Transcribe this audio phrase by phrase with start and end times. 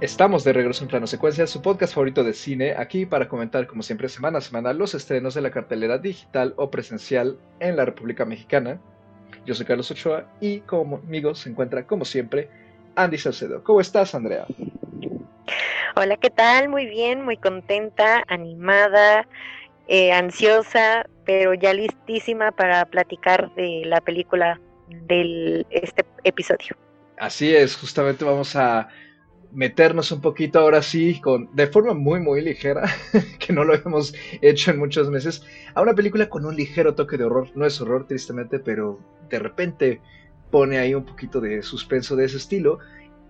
[0.00, 3.82] Estamos de regreso en Plano Secuencia, su podcast favorito de cine, aquí para comentar como
[3.82, 8.24] siempre semana a semana los estrenos de la cartelera digital o presencial en la República
[8.24, 8.80] Mexicana.
[9.44, 12.48] Yo soy Carlos Ochoa y conmigo se encuentra como siempre
[12.94, 13.64] Andy Salcedo.
[13.64, 14.46] ¿Cómo estás, Andrea?
[15.96, 16.68] Hola, ¿qué tal?
[16.68, 19.26] Muy bien, muy contenta, animada,
[19.88, 26.76] eh, ansiosa, pero ya listísima para platicar de la película de este episodio.
[27.18, 28.88] Así es, justamente vamos a
[29.52, 32.84] meternos un poquito ahora sí, con, de forma muy, muy ligera,
[33.38, 37.16] que no lo hemos hecho en muchos meses, a una película con un ligero toque
[37.16, 37.48] de horror.
[37.54, 38.98] No es horror, tristemente, pero
[39.28, 40.00] de repente
[40.50, 42.78] pone ahí un poquito de suspenso de ese estilo.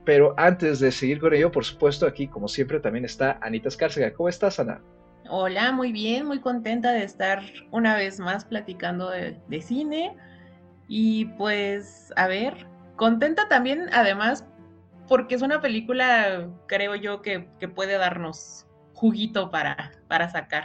[0.05, 4.13] Pero antes de seguir con ello, por supuesto, aquí, como siempre, también está Anita Escárcega.
[4.15, 4.81] ¿Cómo estás, Ana?
[5.29, 10.17] Hola, muy bien, muy contenta de estar una vez más platicando de, de cine.
[10.89, 12.67] Y pues, a ver,
[12.97, 14.47] contenta también, además,
[15.09, 20.65] porque es una película, creo yo, que, puede darnos juguito para, para sacar.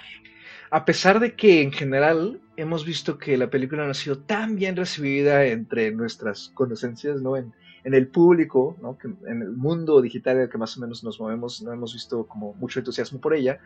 [0.70, 4.56] A pesar de que en general hemos visto que la película no ha sido tan
[4.56, 7.38] bien recibida entre nuestras conocencias, ¿no?
[7.38, 8.98] En, el público, ¿no?
[8.98, 11.94] Que en el mundo digital en el que más o menos nos movemos, no hemos
[11.94, 13.60] visto como mucho entusiasmo por ella.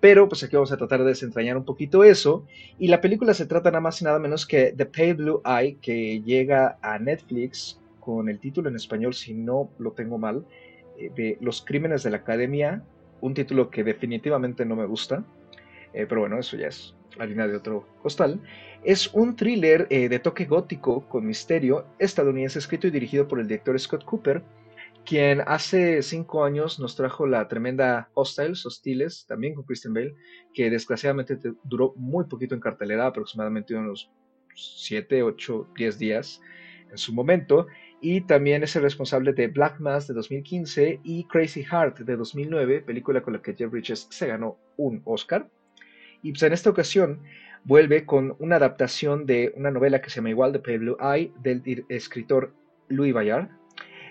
[0.00, 2.44] Pero pues aquí vamos a tratar de desentrañar un poquito eso.
[2.78, 5.78] Y la película se trata nada más y nada menos que The Pale Blue Eye,
[5.80, 10.44] que llega a Netflix con el título en español, si no lo tengo mal,
[10.98, 12.82] eh, de Los Crímenes de la Academia,
[13.20, 15.24] un título que definitivamente no me gusta,
[15.92, 18.40] eh, pero bueno, eso ya es harina de otro costal.
[18.82, 23.46] Es un thriller eh, de toque gótico con misterio estadounidense escrito y dirigido por el
[23.46, 24.42] director Scott Cooper,
[25.04, 30.14] quien hace cinco años nos trajo la tremenda Hostiles, Hostiles, también con Christian Bale,
[30.54, 34.10] que desgraciadamente duró muy poquito en cartelera, aproximadamente unos
[34.54, 36.40] 7, 8, 10 días
[36.90, 37.66] en su momento,
[38.00, 42.80] y también es el responsable de Black Mass de 2015 y Crazy Heart de 2009,
[42.80, 45.48] película con la que Jeff Bridges se ganó un Oscar.
[46.22, 47.20] Y pues en esta ocasión
[47.64, 51.32] vuelve con una adaptación de una novela que se llama igual de Pale Blue Eye
[51.42, 52.54] del escritor
[52.88, 53.48] Louis Bayard.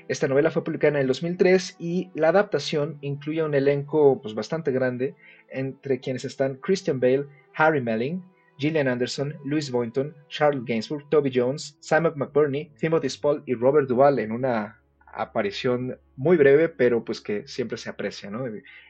[0.08, 4.72] Esta novela fue publicada en el 2003 y la adaptación incluye un elenco pues, bastante
[4.72, 5.16] grande
[5.50, 8.24] entre quienes están Christian Bale, Harry Melling,
[8.60, 14.20] Gillian Anderson, Louis Boynton, Charles Gainsbourg, Toby Jones, Simon McBurney, Timothy Spall y Robert Duvall
[14.20, 14.82] en una
[15.14, 18.46] aparición muy breve, pero pues que siempre se aprecia, ¿no?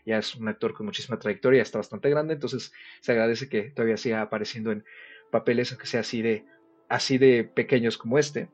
[0.06, 3.98] Ya es un actor con muchísima trayectoria, está bastante grande, entonces se agradece que todavía
[3.98, 4.84] siga apareciendo en
[5.32, 6.46] papeles, aunque sea así de,
[6.90, 8.50] así de pequeños como este.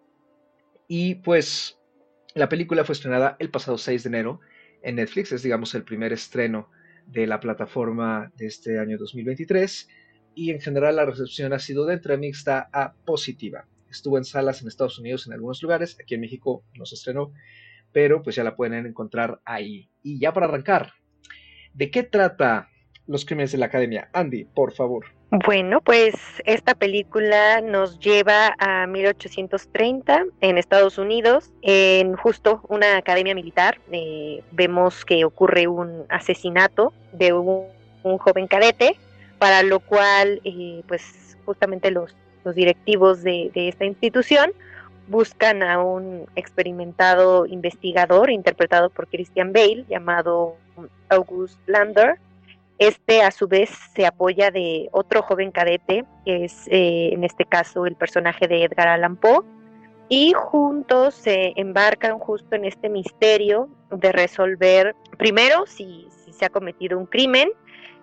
[0.88, 1.80] Y pues
[2.34, 4.42] la película fue estrenada el pasado 6 de enero
[4.84, 6.70] en Netflix, es digamos el primer estreno
[7.08, 9.88] de la plataforma de este año 2023
[10.36, 13.66] y en general la recepción ha sido de entre mixta a positiva.
[13.90, 17.32] Estuvo en salas en Estados Unidos en algunos lugares, aquí en México no se estrenó,
[17.92, 19.90] pero pues ya la pueden encontrar ahí.
[20.04, 20.94] Y ya para arrancar,
[21.74, 22.70] ¿de qué trata
[23.08, 24.10] Los Crímenes de la Academia?
[24.12, 25.06] Andy, por favor.
[25.32, 26.14] Bueno, pues
[26.46, 33.80] esta película nos lleva a 1830 en Estados Unidos, en justo una academia militar.
[33.92, 38.98] Eh, vemos que ocurre un asesinato de un joven cadete
[39.46, 42.16] para lo cual, eh, pues justamente los,
[42.56, 44.52] directivos de, esta institución
[45.08, 50.56] buscan a un experimentado investigador interpretado por Christian Bale llamado
[51.10, 52.18] August Lander.
[52.80, 57.46] Este a su vez se apoya de otro joven cadete, que es eh, en este
[57.46, 59.46] caso el personaje de Edgar Allan Poe,
[60.10, 66.98] y juntos se embarcan justo en este misterio de resolver primero si se ha cometido
[66.98, 67.52] un crimen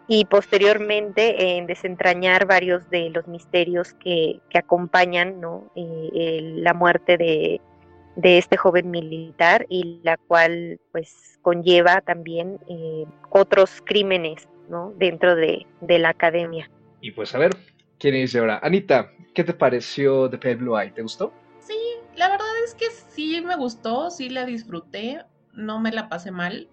[0.09, 5.71] y posteriormente en desentrañar varios de los misterios que, acompañan ¿no?
[5.75, 7.61] Eh, la muerte de,
[8.23, 14.93] este joven militar y la cual pues conlleva también eh, otros crímenes ¿no?
[14.97, 16.71] dentro de, la academia.
[17.01, 17.53] Y pues a ver,
[17.99, 18.61] ¿quién dice ahora?
[18.63, 20.93] Anita, ¿qué te pareció de Pale Blue Eye?
[20.93, 21.33] ¿Te gustó?
[21.61, 21.79] Sí,
[22.17, 26.69] la verdad es que sí me gustó, sí la disfruté, no me la pasé mal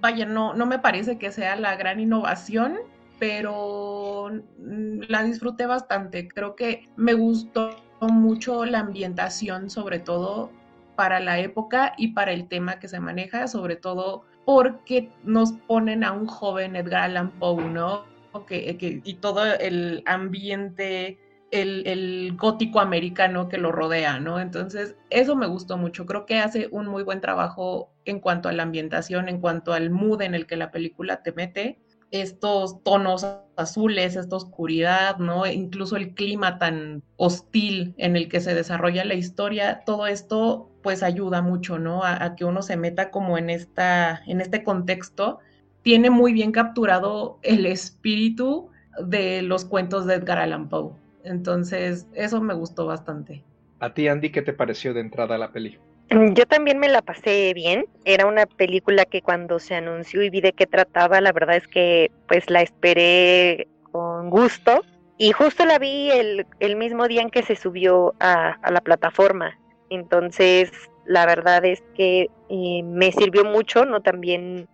[0.00, 2.78] vaya, no, no me parece que sea la gran innovación,
[3.18, 6.28] pero la disfruté bastante.
[6.28, 10.50] Creo que me gustó mucho la ambientación, sobre todo
[10.96, 16.04] para la época y para el tema que se maneja, sobre todo porque nos ponen
[16.04, 18.10] a un joven Edgar Allan Poe, ¿no?
[18.48, 21.18] y todo el ambiente
[21.52, 24.40] el, gótico americano que lo rodea, ¿no?
[24.40, 26.06] Entonces, eso me gustó mucho.
[26.06, 29.90] Creo que hace un muy buen trabajo en cuanto a la ambientación, en cuanto al
[29.90, 31.78] mood en el que la película te mete.
[32.10, 33.26] estos tonos
[33.56, 35.46] azules, esta oscuridad, ¿no?
[35.46, 41.02] Incluso el clima tan hostil en el que se desarrolla la historia, todo esto pues
[41.02, 42.02] ayuda mucho, ¿no?
[42.02, 45.38] A, a, que uno se meta como en, esta, en este contexto.
[45.82, 48.68] Tiene muy bien capturado el espíritu
[49.00, 50.92] de los cuentos de Edgar Allan Poe.
[51.24, 53.42] Entonces, eso me gustó bastante.
[53.78, 55.78] A ti, Andy, ¿qué te pareció de entrada la peli?
[56.12, 57.86] Mm, yo también me la pasé bien.
[58.04, 61.66] Era una película que cuando se anunció y vi de qué trataba, la verdad es
[61.68, 64.82] que pues la esperé con gusto.
[65.18, 69.58] Y justo la vi el, el mismo día en que se subió a, la plataforma.
[69.90, 70.72] Entonces,
[71.06, 74.00] la verdad es que eh, me sirvió mucho, ¿no?
[74.02, 74.68] También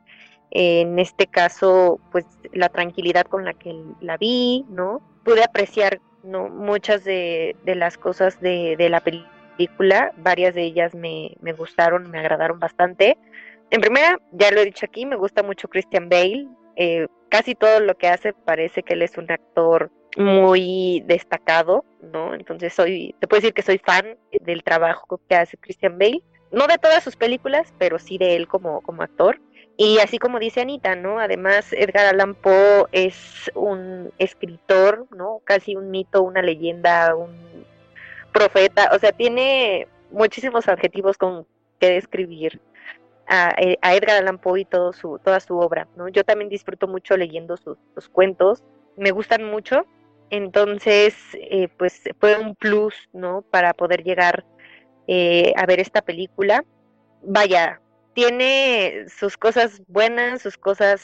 [0.51, 5.03] eh, en este caso, pues la tranquilidad con la que la vi, ¿no?
[5.25, 6.49] Pude apreciar ¿no?
[6.49, 9.38] muchas de, de las cosas de, de la película
[10.17, 13.19] varias de ellas me, me gustaron, me agradaron bastante.
[13.71, 16.49] En primera, ya lo he dicho aquí, me gusta mucho Christian Bale.
[16.77, 22.35] Eh, casi todo lo que hace parece que él es un actor muy destacado, ¿no?
[22.35, 26.23] Entonces soy, te puedo decir que soy fan del trabajo que hace Christian Bale.
[26.51, 29.41] No de todas sus películas, pero sí de él como, como actor.
[29.77, 31.21] Y así como dice Anita, ¿no?
[31.21, 35.41] Además, Edgar Allan Poe es un escritor, ¿no?
[35.45, 37.37] Casi un mito, una leyenda, un
[38.39, 41.47] profeta, o sea, tiene muchísimos adjetivos con
[41.81, 42.61] que describir
[43.27, 46.09] a, eh, Edgar Allan Poe y todo su, toda su obra, ¿no?
[46.09, 47.77] Yo también disfruto mucho leyendo sus,
[48.11, 48.63] cuentos,
[48.97, 49.87] me gustan mucho,
[50.31, 53.43] entonces, eh, pues fue un plus, ¿no?
[53.43, 54.45] Para poder llegar
[55.07, 56.65] eh, a ver esta película.
[57.23, 57.81] Vaya,
[58.15, 61.03] tiene sus cosas buenas, sus cosas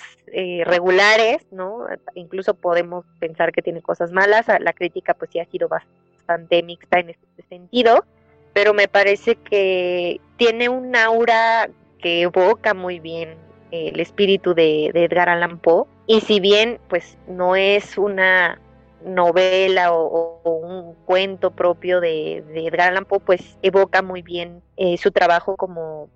[0.65, 1.87] regulares, ¿no?
[2.15, 4.47] Incluso podemos pensar que tiene cosas malas.
[4.61, 8.05] La crítica, pues sí ha sido bastante bastante mixta en este sentido,
[8.53, 11.69] pero me parece que tiene un aura
[11.99, 13.37] que evoca muy bien
[13.71, 18.61] el espíritu de, Edgar Allan Poe y si bien pues no es una
[19.05, 25.11] novela o, un cuento propio de, Edgar Allan Poe, pues evoca muy bien eh, su
[25.11, 26.09] trabajo como,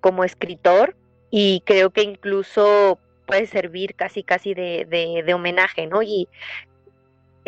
[0.00, 0.96] como escritor
[1.30, 4.86] y creo que incluso puede servir casi casi de,
[5.24, 6.02] de, homenaje, ¿no?
[6.02, 6.28] Y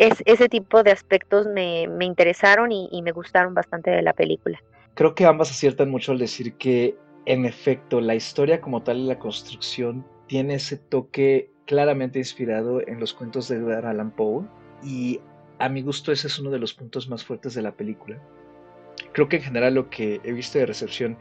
[0.01, 4.59] es, ese tipo de aspectos me, interesaron y, me gustaron bastante de la película.
[4.95, 6.95] Creo que ambas aciertan mucho al decir que,
[7.25, 12.99] en efecto, la historia como tal y la construcción tiene ese toque claramente inspirado en
[12.99, 14.45] los cuentos de Edgar Allan Poe
[14.83, 15.21] y
[15.59, 18.19] a mi gusto ese es uno de los puntos más fuertes de la película.
[19.13, 21.17] Creo que en general lo que he visto de recepción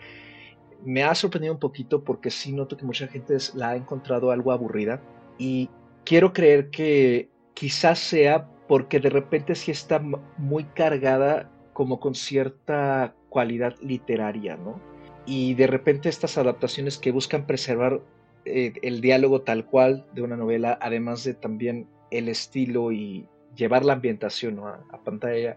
[0.82, 4.53] me ha sorprendido un poquito porque sí noto que mucha gente la ha encontrado algo
[4.53, 5.03] aburrida
[5.38, 5.69] y
[6.05, 10.00] quiero creer que quizás sea porque de repente sí está
[10.38, 14.81] muy cargada como con cierta cualidad literaria, ¿no?
[15.26, 18.00] Y de repente estas adaptaciones que buscan preservar
[18.44, 23.26] eh, el diálogo tal cual de una novela, además de también el estilo y
[23.56, 25.56] llevar la ambientación a, pantalla,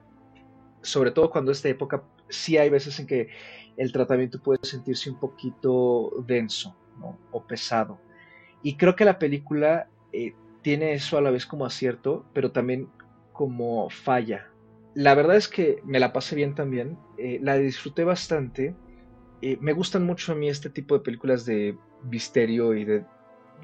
[0.81, 3.27] sobre todo cuando esta época sí hay veces en que
[3.77, 7.19] el tratamiento puede sentirse un poquito denso ¿no?
[7.31, 8.00] o pesado.
[8.63, 10.33] Y creo que la película eh,
[10.63, 12.89] tiene eso a la vez como acierto, pero también
[13.33, 14.50] como falla.
[14.95, 18.75] La verdad es que me la pasé bien también, eh, la disfruté bastante.
[19.41, 23.05] Eh, me gustan mucho a mí este tipo de películas de misterio y de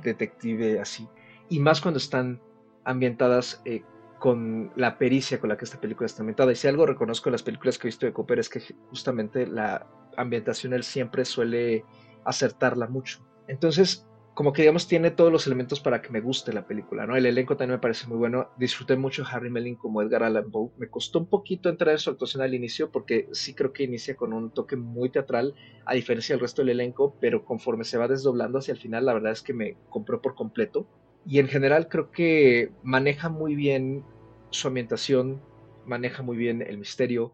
[0.03, 1.07] detective así.
[1.49, 2.41] Y más cuando están
[2.83, 3.83] ambientadas eh,
[4.17, 6.51] con la pericia con la que esta película está ambientada.
[6.51, 9.47] Y si algo reconozco en las películas que he visto de Cooper es que justamente
[9.47, 11.85] la ambientación él siempre suele
[12.25, 13.25] acertarla mucho.
[13.47, 14.08] Entonces,
[14.39, 17.17] como que digamos tiene todos los elementos para que me guste la película, ¿no?
[17.17, 18.51] El elenco también me parece muy bueno.
[18.55, 20.71] Disfruté mucho Harry Melling como Edgar Allan Poe.
[20.77, 24.15] Me costó un poquito entrar en su actuación al inicio porque sí creo que inicia
[24.15, 25.55] con un toque muy teatral
[25.85, 29.13] a diferencia del resto del elenco, pero conforme se va desdoblando hacia el final, la
[29.13, 30.87] verdad es que me compró por completo.
[31.25, 34.05] Y en general creo que maneja muy bien
[34.51, 35.41] su ambientación,
[35.85, 37.33] maneja muy bien el misterio,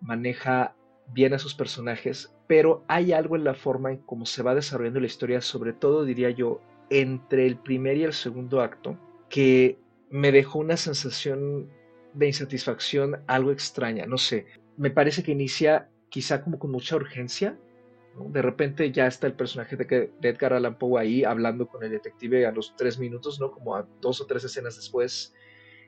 [0.00, 0.76] maneja
[1.08, 5.00] bien a sus personajes, pero hay algo en la forma en cómo se va desarrollando
[5.00, 6.60] la historia, sobre todo diría yo,
[6.90, 8.98] entre el primer y el segundo acto,
[9.28, 9.78] que
[10.10, 11.68] me dejó una sensación
[12.12, 14.46] de insatisfacción algo extraña, no sé,
[14.76, 17.58] me parece que inicia quizá como con mucha urgencia,
[18.16, 22.46] de repente ya está el personaje de, Edgar Allan Poe ahí hablando con el detective
[22.46, 23.50] a los tres minutos, ¿no?
[23.50, 25.34] Como a dos o tres escenas después,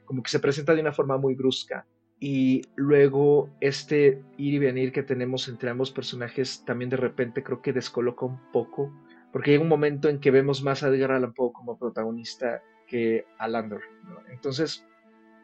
[0.05, 1.87] como que se presenta de una forma muy brusca
[2.19, 7.61] y luego este ir y venir que tenemos entre ambos personajes también de repente creo
[7.61, 8.93] que descoloca un poco,
[9.33, 13.27] porque hay un momento en que vemos más a Edgar Allan Poe como protagonista que
[13.39, 13.83] a Landor.
[14.31, 14.87] Entonces,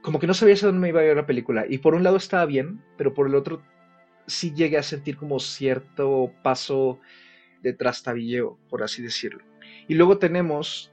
[0.01, 2.03] como que no sabía a dónde me iba a ir la película, y por un
[2.03, 3.63] lado estaba bien, pero por el otro
[4.27, 7.01] sí llegué a sentir como cierto paso
[7.63, 9.45] de trastabilleo, por así decirlo.
[9.89, 10.93] Y luego tenemos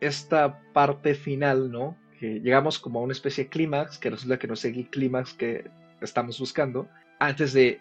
[0.00, 1.96] esta parte final, ¿no?
[2.20, 5.70] Llegamos como a una especie de clímax, que resulta que no es el clímax que
[6.00, 7.80] estamos buscando, antes de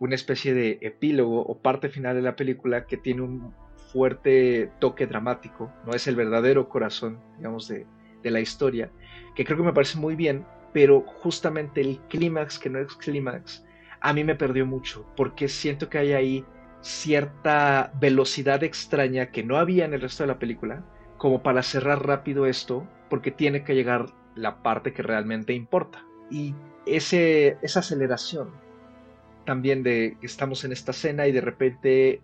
[0.00, 3.54] una especie de epílogo o parte final de la película que tiene un
[3.92, 7.86] fuerte toque dramático, no es el verdadero corazón, digamos, de,
[8.22, 8.90] de la historia,
[9.34, 13.64] que creo que me parece muy bien, pero justamente el clímax, que no es clímax,
[14.00, 16.44] a mí me perdió mucho, porque siento que hay ahí
[16.80, 20.84] cierta velocidad extraña que no había en el resto de la película,
[21.16, 26.04] como para cerrar rápido esto, porque tiene que llegar la parte que realmente importa.
[26.30, 26.54] Y
[26.86, 28.50] ese, esa aceleración
[29.44, 32.20] también de que estamos en esta escena y de repente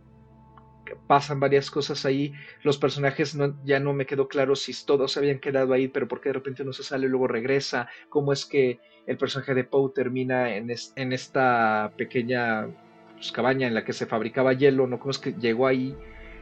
[1.06, 2.32] pasan varias cosas ahí.
[2.62, 6.34] Los personajes ya no me quedó claro si todos habían quedado ahí, pero porque de
[6.34, 7.88] repente uno se sale y luego regresa.
[8.08, 12.68] ¿Cómo es que el personaje de Poe termina en, en esta pequeña
[13.14, 14.86] pues, cabaña en la que se fabricaba hielo?
[14.86, 14.98] ¿no?
[14.98, 15.96] ¿Cómo es que llegó ahí?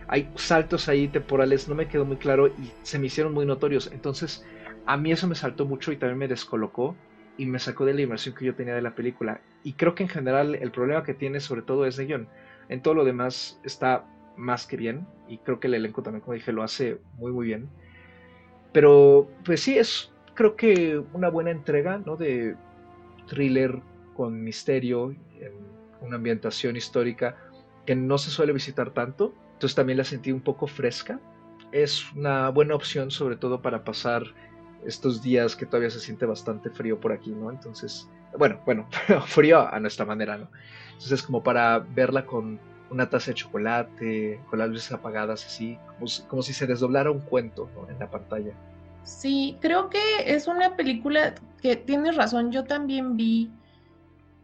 [0.09, 3.91] Hay saltos ahí temporales, no me quedó muy claro y se me hicieron muy notorios.
[3.93, 4.45] Entonces,
[4.87, 6.97] a mí eso me saltó mucho y también me descolocó
[7.37, 9.41] y me sacó de la inmersión que yo tenía de la película.
[9.65, 12.29] Y creo que en general el problema que tiene sobre todo es de guion.
[12.69, 14.05] En todo lo demás está
[14.37, 17.47] más que bien y creo que el elenco también, como dije, lo hace muy muy
[17.47, 17.69] bien.
[18.73, 22.17] Pero pues sí, es creo que una buena entrega ¿no?
[22.17, 22.57] de
[23.27, 23.81] thriller
[24.15, 25.53] con misterio, en
[26.01, 27.37] una ambientación histórica
[27.87, 29.35] que no se suele visitar tanto.
[29.63, 31.21] Entonces también la sentí un poco fresca.
[31.71, 34.25] Es una buena opción sobre todo para pasar
[34.85, 37.49] estos días que todavía se siente bastante frío por aquí, ¿no?
[37.49, 38.89] Entonces, bueno, bueno,
[39.27, 40.49] frío a nuestra manera, ¿no?
[40.95, 42.59] Entonces, como para verla con
[42.91, 45.79] una taza de chocolate, con las luces apagadas, así,
[46.27, 48.55] como si, se desdoblara un cuento en la pantalla.
[49.05, 53.49] Sí, creo que es una película que tienes razón, yo también vi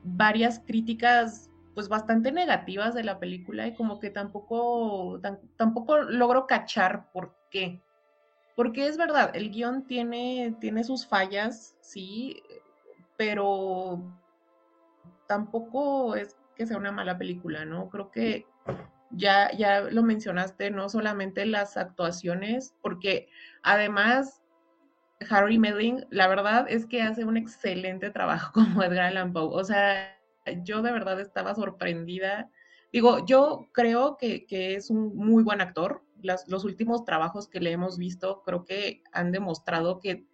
[0.04, 5.20] varias críticas pues bastante negativas de la película y como que tampoco,
[5.56, 7.80] tampoco logro cachar por qué.
[8.56, 12.42] Porque es verdad, el guion tiene, tiene sus fallas, sí,
[13.16, 14.02] pero
[15.28, 17.88] tampoco es que sea una mala película, ¿no?
[17.90, 18.44] Creo que
[19.12, 23.28] ya, ya lo mencionaste, no solamente las actuaciones, porque
[23.62, 24.42] además
[25.30, 29.50] Harry Melling, la verdad es que hace un excelente trabajo como Edgar Allan Poe.
[29.52, 30.17] O sea,
[30.62, 32.50] yo de verdad estaba sorprendida.
[32.92, 37.70] Digo, yo creo que, que es un muy buen actor, los últimos trabajos que le
[37.70, 40.26] hemos visto creo que han demostrado que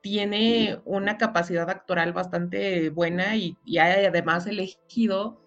[0.00, 5.40] tiene una capacidad actoral bastante buena y, y ha además elegido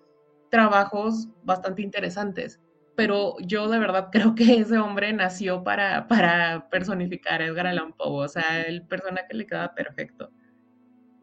[0.50, 2.60] trabajos bastante interesantes.
[2.96, 7.94] Pero yo de verdad creo que ese hombre nació para, para personificar a Edgar Allan
[7.94, 10.32] Poe, o sea, el personaje le queda perfecto.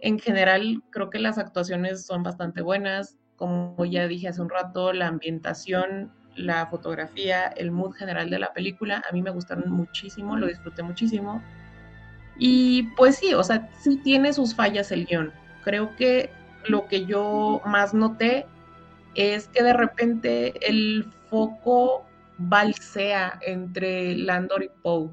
[0.04, 3.16] En general, creo que las actuaciones son bastante buenas.
[3.36, 8.52] Como ya dije hace un rato, la ambientación la fotografía, el mood general de la
[8.52, 9.02] película.
[9.08, 11.42] A mí me gustaron muchísimo, lo disfruté muchísimo.
[12.36, 15.32] Y pues sí, o sea, sí tiene sus fallas el guion.
[15.62, 16.30] Creo que
[16.66, 18.44] lo que yo más noté
[19.14, 22.04] es que de repente el foco
[22.36, 25.10] balsea entre Landor y Poe.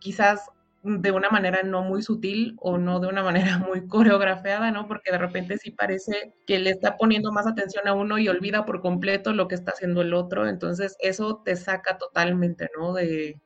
[0.00, 0.50] Quizás
[0.82, 4.88] de una manera no muy sutil o no de una manera muy coreografiada, ¿no?
[4.88, 8.64] Porque de repente sí parece que le está poniendo más atención a uno y olvida
[8.64, 10.48] por completo lo que está haciendo el otro.
[10.48, 12.92] Entonces eso te saca totalmente, ¿no?
[12.92, 13.40] De,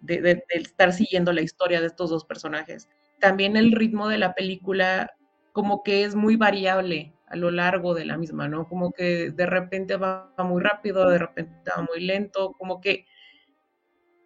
[0.00, 2.88] de, estar siguiendo la historia de estos dos personajes.
[3.20, 5.12] También el ritmo de la película
[5.52, 8.68] como que es muy variable a lo largo de la misma, ¿no?
[8.68, 13.06] Como que de repente va muy rápido, de repente va muy lento, como que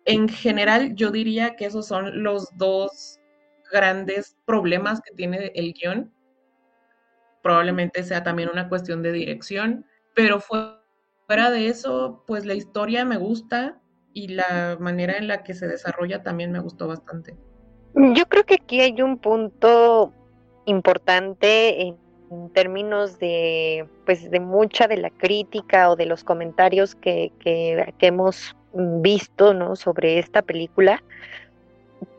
[0.06, 3.20] en general yo diría que esos son los dos
[3.72, 6.12] grandes problemas que tiene el guion.
[7.42, 9.84] Probablemente sea también una cuestión de dirección,
[10.14, 13.80] pero fuera de eso, pues la historia me gusta
[14.12, 17.36] y la manera en la que se desarrolla también me gustó bastante.
[17.94, 20.12] Yo creo que aquí hay un punto
[20.66, 21.96] importante en
[22.52, 28.06] términos de pues de mucha de la crítica o de los comentarios que, que, que
[28.06, 29.76] hemos visto ¿no?
[29.76, 31.02] sobre esta película,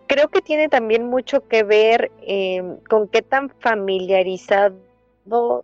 [0.08, 4.76] creo que tiene también mucho que ver eh, con qué tan familiarizado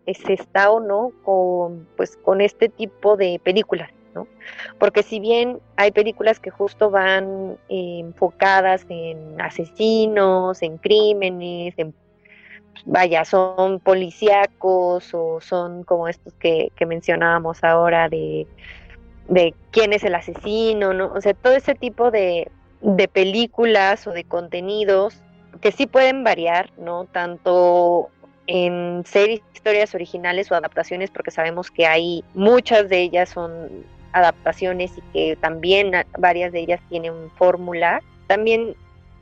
[0.05, 3.89] se está o no con, pues, con este tipo de películas.
[4.13, 4.27] ¿no?
[4.77, 11.95] Porque si bien hay películas que justo van eh, enfocadas en asesinos, en crímenes, en
[12.85, 18.45] vaya, son policíacos o son como estos que, que mencionábamos ahora de
[19.27, 21.11] de quién es el asesino, ¿no?
[21.13, 22.49] O sea, todo ese tipo de,
[22.81, 25.17] de películas o de contenidos
[25.61, 27.05] que sí pueden variar, ¿no?
[27.05, 28.09] Tanto
[28.47, 34.97] en ser historias originales o adaptaciones, porque sabemos que hay muchas de ellas son adaptaciones
[34.97, 38.75] y que también varias de ellas tienen fórmula también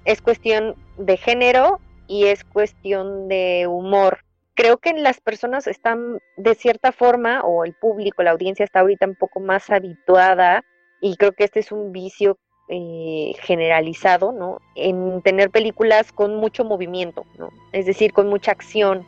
[0.05, 4.19] es cuestión de género y es cuestión de humor.
[4.53, 9.05] Creo que las personas están de cierta forma, o el público, la audiencia está ahorita
[9.07, 10.63] un poco más habituada,
[10.99, 12.37] y creo que este es un vicio
[12.69, 14.59] eh, generalizado, ¿no?
[14.75, 17.49] En tener películas con mucho movimiento, ¿no?
[17.71, 19.05] Es decir, con mucha acción,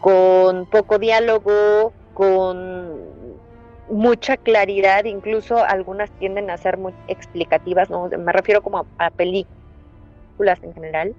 [0.00, 3.12] con poco diálogo, con
[3.88, 8.08] mucha claridad, incluso algunas tienden a ser muy explicativas, ¿no?
[8.08, 11.14] Me refiero como a, películas en general.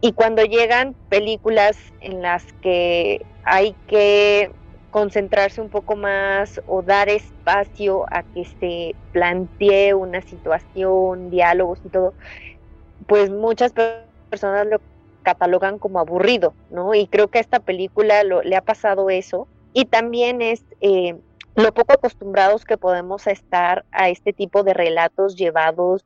[0.00, 4.52] Y cuando llegan películas en las que hay que
[4.90, 11.88] concentrarse un poco más o dar espacio a que se plantee una situación, diálogos y
[11.88, 12.14] todo,
[13.06, 13.72] pues muchas
[14.30, 14.80] personas lo
[15.22, 16.94] catalogan como aburrido, ¿no?
[16.94, 19.46] Y creo que a esta película le ha pasado eso.
[19.72, 21.16] Y también es eh,
[21.54, 26.04] lo poco acostumbrados que podemos estar a este tipo de relatos llevados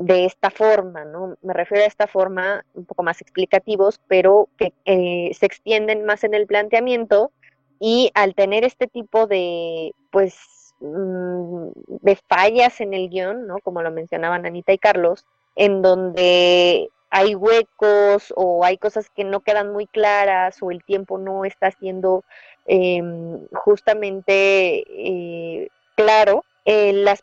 [0.00, 1.36] de esta forma, ¿no?
[1.42, 6.24] Me refiero a esta forma un poco más explicativos, pero que eh, se extienden más
[6.24, 7.32] en el planteamiento
[7.78, 10.38] y al tener este tipo de, pues,
[10.80, 11.68] mm,
[12.00, 13.58] de fallas en el guion, ¿no?
[13.58, 19.40] Como lo mencionaban Anita y Carlos, en donde hay huecos o hay cosas que no
[19.40, 22.24] quedan muy claras o el tiempo no está siendo
[22.66, 27.22] em, justamente eh, claro, eh, las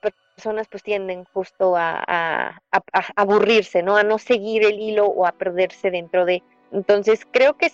[0.69, 2.61] pues tienden justo a,
[3.15, 3.97] aburrirse, ¿no?
[3.97, 6.43] A no seguir el hilo o a perderse dentro de...
[6.71, 7.71] Entonces creo que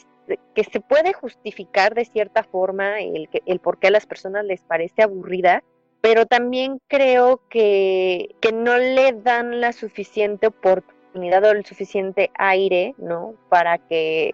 [0.55, 4.62] que se puede justificar de cierta forma el, el por qué a las personas les
[4.62, 5.63] parece aburrida,
[6.00, 12.96] pero también creo que, que no le dan la suficiente oportunidad o el suficiente aire,
[12.98, 13.36] ¿no?
[13.50, 14.34] Para que,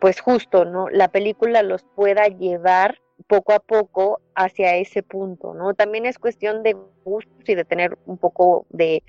[0.00, 0.88] pues justo, ¿no?
[0.88, 5.74] La película los pueda llevar poco a poco hacia ese punto, ¿no?
[5.74, 9.02] También es cuestión de gustos y de tener un poco de,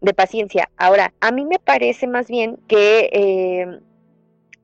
[0.00, 0.70] de paciencia.
[0.76, 3.80] Ahora, a mí me parece más bien que eh,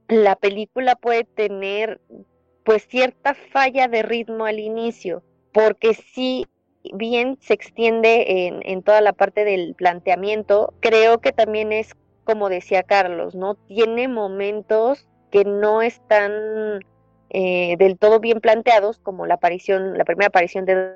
[0.08, 2.00] la película puede tener
[2.64, 6.46] pues cierta falla de ritmo al inicio, porque si
[6.94, 11.94] bien se extiende en, en toda la parte del planteamiento, creo que también es
[12.26, 13.54] como decía Carlos, ¿no?
[13.54, 16.80] Tiene momentos que no están
[17.30, 20.92] eh, del todo bien planteados, como la aparición, la primera aparición de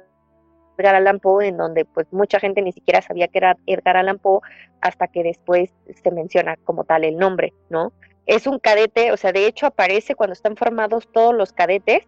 [0.79, 4.19] Edgar Allan Poe, en donde pues mucha gente ni siquiera sabía que era Edgar Allan
[4.19, 4.41] Poe
[4.81, 5.71] hasta que después
[6.03, 7.93] se menciona como tal el nombre, ¿no?
[8.31, 12.07] es un cadete, o sea, de hecho aparece cuando están formados todos los cadetes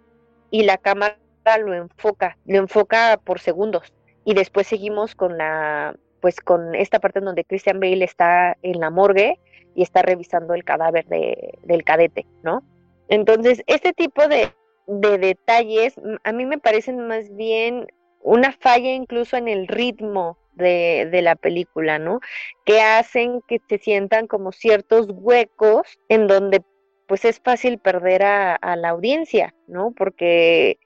[0.52, 1.16] y la cámara
[1.61, 3.92] lo enfoca, lo enfoca por segundos.
[4.24, 8.78] Y después seguimos con la, pues con esta parte en donde Christian Bale está en
[8.78, 9.40] la morgue
[9.74, 12.62] y está revisando el cadáver de, del cadete, ¿no?
[13.08, 14.52] Entonces, este tipo de,
[14.86, 17.86] de detalles a mí me parecen más bien
[18.20, 22.20] una falla incluso en el ritmo de, de, la película, ¿no?
[22.64, 26.62] Que hacen que se sientan como ciertos huecos en donde
[27.06, 29.92] pues es fácil perder a, la audiencia, ¿no?
[29.92, 30.78] Porque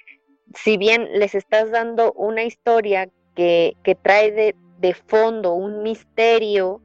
[0.55, 6.81] si bien les estás dando una historia que, que trae de, de fondo un misterio,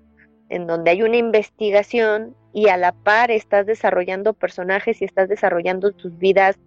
[0.51, 5.93] en donde hay una investigación y a la par estás desarrollando personajes y estás desarrollando
[5.93, 6.59] tus vidas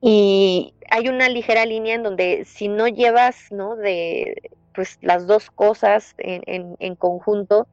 [0.00, 3.76] y hay una ligera línea en donde si no llevas, ¿no?
[3.76, 7.66] De, pues las dos cosas en, en, conjunto,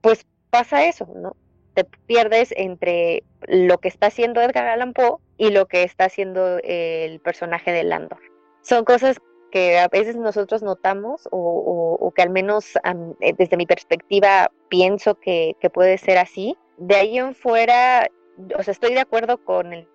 [0.00, 1.34] pues pasa eso, ¿no?
[1.74, 6.58] Te pierdes entre lo que está haciendo Edgar Allan Poe y lo que está haciendo
[6.62, 8.20] el personaje de Landor.
[8.62, 9.18] Son cosas
[9.56, 12.76] que a veces nosotros notamos o, que al menos
[13.20, 16.58] eh, desde mi perspectiva pienso que, puede ser así.
[16.76, 18.06] De ahí en fuera,
[18.54, 19.88] o sea, estoy de acuerdo con el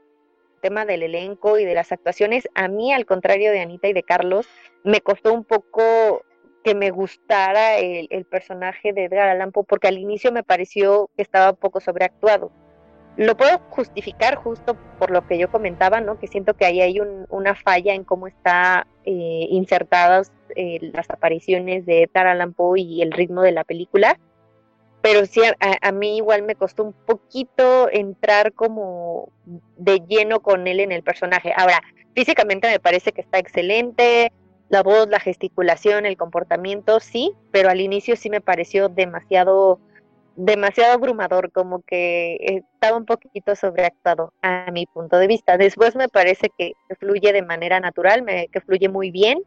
[0.64, 2.50] tema del elenco y de las actuaciones.
[2.56, 4.48] A mí, al contrario de Anita y de Carlos,
[4.84, 6.24] me costó un poco
[6.64, 11.22] que me gustara el, personaje de Edgar Allan Poe, porque al inicio me pareció que
[11.22, 12.52] estaba un poco sobreactuado.
[13.18, 16.18] Lo puedo justificar justo por lo que yo comentaba, ¿no?
[16.18, 21.86] Que siento que ahí hay una falla en cómo está eh, insertadas eh, las apariciones
[21.86, 24.18] de Edgar Allan Poe y el ritmo de la película.
[25.02, 29.30] Pero sí, a, mí igual me costó un poquito entrar como
[29.76, 31.52] de lleno con él en el personaje.
[31.58, 31.82] Ahora,
[32.14, 34.32] físicamente me parece que está excelente,
[34.70, 39.80] la voz, la gesticulación, el comportamiento, sí, pero al inicio sí me pareció demasiado,
[40.36, 45.58] demasiado abrumador, como que estaba un poquito sobreactuado a mi punto de vista.
[45.58, 49.40] Después me parece que fluye de manera natural, que fluye muy bien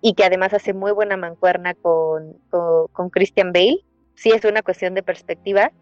[0.00, 3.78] y que además hace muy buena mancuerna con, con, Christian Bale.
[4.16, 5.72] Sí es una cuestión de perspectiva,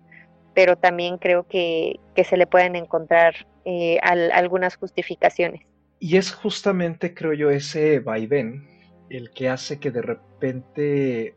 [0.54, 3.34] pero también creo que, que se le pueden encontrar
[3.64, 5.62] eh, algunas justificaciones.
[5.98, 8.66] Y es justamente, creo yo, ese vaivén
[9.08, 11.34] el que hace que de repente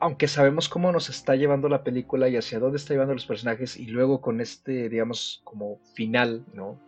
[0.00, 3.76] aunque sabemos cómo nos está llevando la película y hacia dónde está llevando los personajes,
[3.76, 6.80] y luego con este, digamos, como final, ¿no?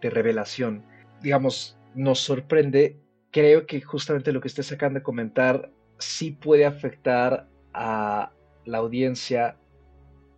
[0.00, 0.84] De revelación,
[1.22, 2.98] digamos, nos sorprende.
[3.30, 8.32] Creo que justamente lo que ustedes acaban de comentar sí puede afectar a
[8.64, 9.56] la audiencia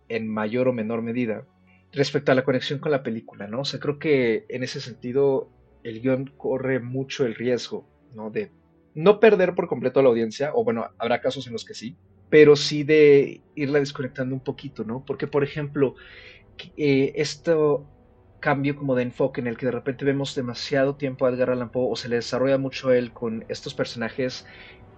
[0.09, 1.45] en mayor o menor medida
[1.91, 3.61] respecto a la conexión con la película, ¿no?
[3.61, 5.49] O sea, creo que en ese sentido
[5.83, 8.29] el guion corre mucho el riesgo, ¿no?
[8.29, 8.51] De
[8.95, 11.95] no perder por completo a la audiencia, o bueno, habrá casos en los que sí,
[12.29, 15.03] pero sí de irla desconectando un poquito, ¿no?
[15.05, 15.95] Porque, por ejemplo,
[16.77, 17.53] eh, este
[18.39, 21.71] cambio como de enfoque en el que de repente vemos demasiado tiempo a Edgar Allan
[21.71, 24.45] Poe o se le desarrolla mucho él con estos personajes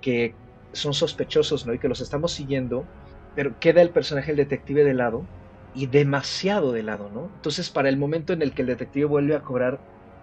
[0.01, 0.33] que
[0.73, 1.73] son sospechosos, ¿no?
[1.73, 2.87] Y que los estamos siguiendo,
[3.35, 5.29] pero queda el personaje del detective de lado
[5.75, 7.31] y demasiado de lado, ¿no?
[7.35, 9.79] Entonces, para el momento en el que el detective vuelve a cobrar,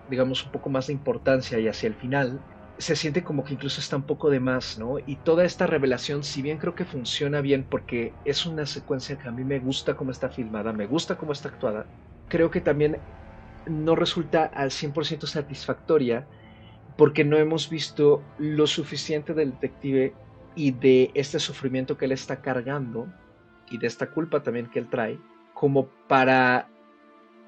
[0.09, 2.41] digamos, un poco más de importancia y hacia el final,
[2.79, 4.97] se siente como que incluso está un poco de más, ¿no?
[5.05, 9.29] Y toda esta revelación, si bien creo que funciona bien porque es una secuencia que
[9.29, 11.87] a mí me gusta cómo está filmada, me gusta cómo está actuada,
[12.29, 12.99] creo que también
[13.67, 16.29] no resulta al 100% satisfactoria
[16.97, 20.15] porque no hemos visto lo suficiente del detective
[20.57, 23.07] y de este sufrimiento que él está cargando
[23.71, 25.19] y de esta culpa también que él trae,
[25.55, 26.69] como para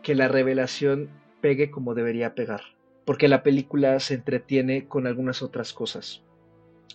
[0.02, 1.10] que la revelación
[1.40, 2.62] pegue como debería pegar
[3.04, 6.22] porque la película se entretiene con algunas otras cosas,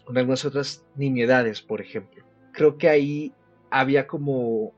[0.05, 2.23] con algunas otras nimiedades, por ejemplo.
[2.51, 3.33] Creo que ahí
[3.69, 4.73] había como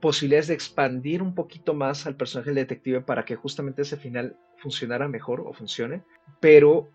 [0.00, 4.36] posibilidades de expandir un poquito más al personaje del detective para que justamente ese final
[4.58, 6.02] funcionara mejor o funcione,
[6.40, 6.88] pero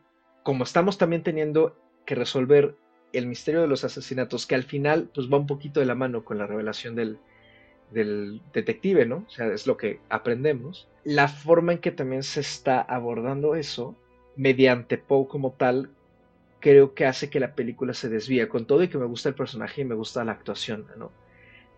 [0.43, 2.75] como estamos también teniendo que resolver
[3.13, 6.23] el misterio de los asesinatos, que al final pues va un poquito de la mano
[6.23, 7.19] con la revelación del,
[7.91, 9.25] del detective, ¿no?
[9.27, 10.87] O sea, es lo que aprendemos.
[11.03, 13.95] La forma en que también se está abordando eso,
[14.35, 15.89] mediante Poe como tal,
[16.59, 19.35] creo que hace que la película se desvíe, con todo y que me gusta el
[19.35, 21.11] personaje y me gusta la actuación, ¿no?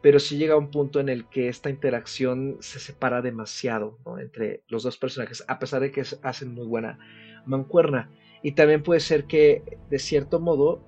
[0.01, 4.19] Pero sí llega un punto en el que esta interacción se separa demasiado ¿no?
[4.19, 6.99] entre los dos personajes, a pesar de que hacen muy buena
[7.45, 8.09] mancuerna.
[8.41, 10.83] Y también puede ser que, de cierto modo,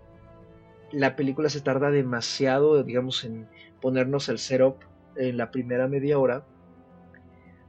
[0.91, 3.47] la película se tarda demasiado, digamos, en
[3.79, 4.83] ponernos el setup
[5.17, 6.45] en la primera media hora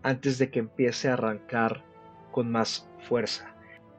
[0.03, 1.85] antes de que empiece a arrancar
[2.31, 3.55] con más fuerza.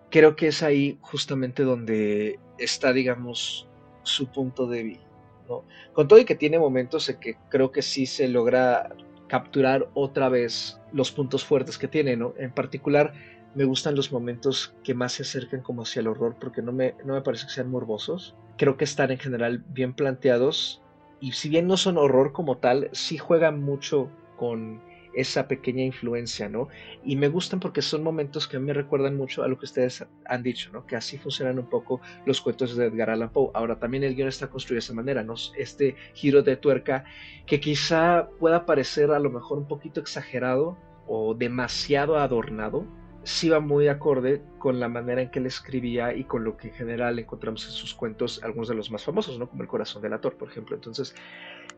[0.10, 3.68] Creo que es ahí justamente donde está, digamos,
[4.04, 5.02] su punto débil.
[5.50, 5.66] ¿no?
[5.94, 8.90] Con todo y que tiene momentos en que creo que sí se logra
[9.28, 12.34] capturar otra vez los puntos fuertes que tiene, ¿no?
[12.38, 13.14] En particular,
[13.56, 16.96] me gustan los momentos que más se acercan como hacia el horror, porque no me,
[17.04, 18.36] no me parece que sean morbosos.
[18.58, 20.82] Creo que están en general bien planteados
[21.20, 24.82] y si bien no son horror como tal, sí juegan mucho con
[25.18, 26.68] esa pequeña influencia, ¿no?
[27.04, 29.66] Y me gustan porque son momentos que a mí me recuerdan mucho a lo que
[29.66, 30.86] ustedes han dicho, ¿no?
[30.86, 33.50] Que así funcionan un poco los cuentos de Edgar Allan Poe.
[33.56, 35.34] Ahora, también el guion está construido de esa manera, ¿no?
[35.58, 37.04] Este giro de tuerca
[37.48, 40.78] que quizá pueda parecer a lo mejor un poquito exagerado
[41.08, 42.86] o demasiado adornado,
[43.28, 46.70] sí va muy acorde con la manera en que él escribía y con lo que
[46.70, 49.50] en general encontramos en sus cuentos, algunos de los más famosos, ¿no?
[49.50, 50.78] Como El corazón del ator, por ejemplo.
[50.78, 51.14] Entonces,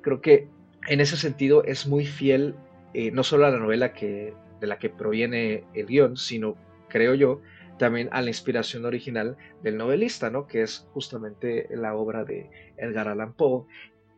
[0.01, 0.47] creo que
[0.87, 2.53] en ese sentido es muy fiel
[2.93, 6.55] eh, no solo a la novela que, de la que proviene el guion, sino,
[6.87, 7.41] creo yo,
[7.79, 10.45] también a la inspiración original del novelista, ¿no?
[10.45, 13.65] Que es justamente la obra de Edgar Allan Poe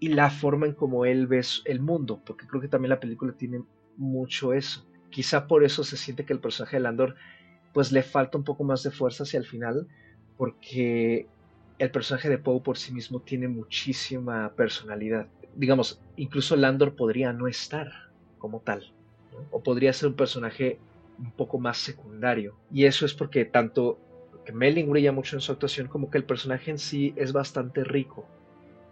[0.02, 3.32] y la forma en cómo él ve el mundo, porque creo que también la película
[3.38, 3.64] tiene
[3.96, 7.16] mucho eso Quizá por eso se siente que el personaje de Landor
[7.74, 9.88] pues le falta un poco más de fuerza hacia el final,
[10.38, 11.28] porque
[11.80, 15.28] el personaje de Poe por sí mismo tiene muchísima personalidad.
[15.56, 17.92] Digamos, incluso Landor podría no estar
[18.40, 18.92] como tal,
[19.52, 20.80] o podría ser un personaje
[21.20, 22.56] un poco más secundario.
[22.72, 24.00] Y eso es porque tanto
[24.46, 27.84] que Melling brilla mucho en su actuación como que el personaje en sí es bastante
[27.84, 28.28] rico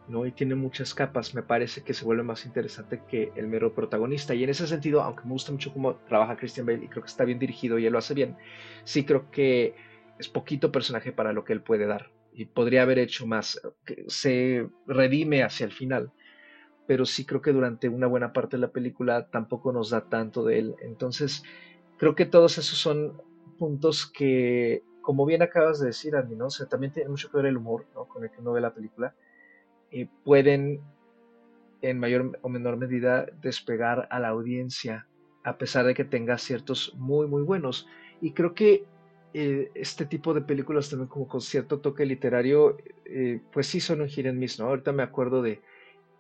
[0.09, 0.25] ¿no?
[0.25, 4.33] Y tiene muchas capas, me parece que se vuelve más interesante que el mero protagonista.
[4.33, 7.09] Y en ese sentido, aunque me gusta mucho cómo trabaja Christian Bale y creo que
[7.09, 8.35] está bien dirigido y él lo hace bien,
[8.83, 9.75] sí creo que
[10.17, 12.11] es poquito personaje para lo que él puede dar.
[12.33, 13.61] Y podría haber hecho más,
[14.07, 16.11] se redime hacia el final.
[16.87, 20.43] Pero sí creo que durante una buena parte de la película tampoco nos da tanto
[20.43, 20.75] de él.
[20.81, 21.43] Entonces,
[21.97, 23.21] creo que todos esos son
[23.59, 26.47] puntos que, como bien acabas de decir, Andy, ¿no?
[26.67, 27.85] También tiene mucho que ver el humor.
[27.93, 29.13] Con el que uno ve la película
[29.91, 30.81] eh, pueden
[31.81, 35.07] en mayor o menor medida despegar a la audiencia
[35.43, 37.87] a pesar de que tenga ciertos muy muy buenos
[38.21, 38.83] y creo que
[39.33, 44.01] eh, este tipo de películas también como con cierto toque literario eh, pues sí son
[44.01, 44.25] un hit
[44.59, 44.65] ¿no?
[44.65, 45.61] ahorita me acuerdo de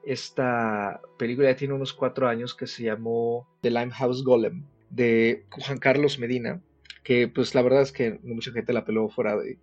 [0.05, 5.77] esta película ya tiene unos cuatro años que se llamó The Limehouse Golem de Juan
[5.77, 6.61] Carlos Medina
[7.03, 9.59] que pues la verdad es que mucha gente la peló fuera de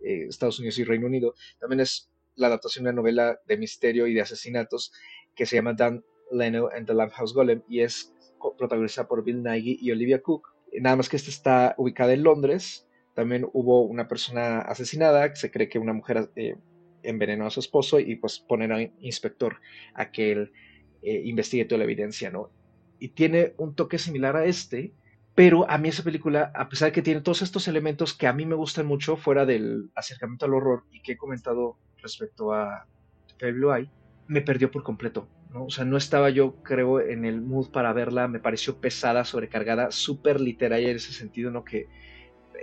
[0.00, 4.14] Estados Unidos y Reino Unido también es la adaptación de una novela de misterio y
[4.14, 4.92] de asesinatos
[5.34, 8.14] que se llama Dan Leno and the House Golem y es
[8.56, 10.48] protagonizada por Bill Nighy y Olivia Cook.
[10.80, 12.88] Nada más que esta está ubicada en Londres.
[13.14, 16.56] También hubo una persona asesinada, se cree que una mujer eh,
[17.02, 19.60] envenenó a su esposo y pues poner al inspector
[19.94, 20.52] a que él
[21.02, 22.50] eh, investigue toda la evidencia, ¿no?
[23.00, 24.92] Y tiene un toque similar a este,
[25.34, 28.32] pero a mí esa película, a pesar de que tiene todos estos elementos que a
[28.32, 32.86] mí me gustan mucho, fuera del acercamiento al horror y que he comentado respecto a
[33.40, 33.90] Blue Eye,
[34.26, 35.28] me perdió por completo.
[35.52, 35.64] ¿no?
[35.64, 39.90] O sea, no estaba yo, creo, en el mood para verla, me pareció pesada, sobrecargada,
[39.90, 41.64] súper literaria en ese sentido, ¿no?
[41.64, 41.88] Que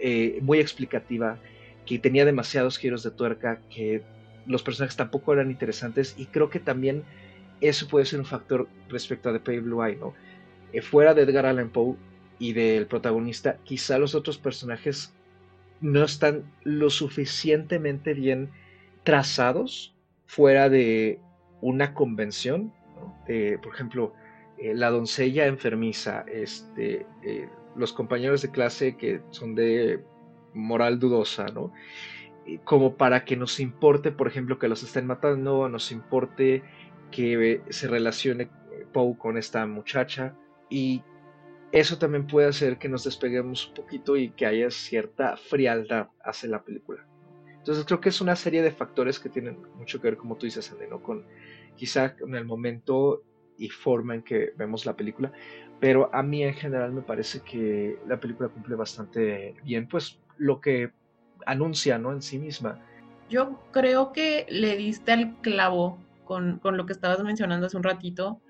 [0.02, 1.40] eh, muy explicativa,
[1.86, 4.04] que tenía demasiados giros de tuerca, que
[4.46, 7.04] los personajes tampoco eran interesantes y creo que también
[7.62, 10.14] eso puede ser un factor respecto a The Blue Eye, ¿no?
[10.74, 11.96] Eh, fuera de Edgar Allan Poe,
[12.40, 15.14] y del protagonista, quizá los otros personajes
[15.82, 18.50] no están lo suficientemente bien
[19.06, 21.22] trazados fuera de
[21.62, 22.74] una convención.
[23.26, 24.14] por ejemplo,
[24.58, 30.04] eh, la doncella enfermiza, este, eh, los compañeros de clase que son de
[30.54, 31.72] moral dudosa, ¿no?
[32.64, 36.64] como para que nos importe, por ejemplo, que los estén matando, nos importe
[37.10, 38.50] que se relacione
[38.94, 40.36] Poe con esta muchacha
[40.70, 41.02] y
[41.72, 46.50] eso también puede hacer que nos despeguemos un poquito y que haya cierta frialdad hacia
[46.50, 47.06] la película.
[47.66, 50.46] Entonces creo que es una serie de factores que tienen mucho que ver, como tú
[50.46, 51.02] dices, Andy, ¿no?
[51.02, 51.26] Con
[51.76, 53.24] quizá con el momento
[53.58, 55.32] y forma en que vemos la película,
[55.80, 60.62] pero a mí en general me parece que la película cumple bastante bien, pues lo
[60.62, 60.92] que
[61.48, 62.12] anuncia, ¿no?
[62.12, 62.80] En sí misma.
[63.32, 67.84] Yo creo que le diste al clavo con, con lo que estabas mencionando hace un
[67.84, 68.42] ratito,